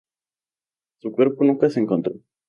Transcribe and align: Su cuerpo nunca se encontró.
Su 0.99 1.11
cuerpo 1.11 1.43
nunca 1.43 1.69
se 1.69 1.79
encontró. 1.79 2.15